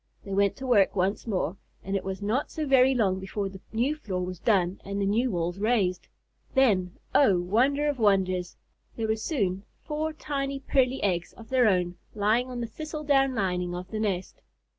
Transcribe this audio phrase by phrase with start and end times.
[0.23, 3.61] They went to work once more, and it was not so very long before the
[3.71, 6.07] new floor was done and the new walls raised.
[6.55, 8.57] Then, oh, wonder of wonders!
[8.95, 13.35] there were soon four tiny, pearly eggs of their own lying on the thistle down
[13.35, 14.41] lining of the nest.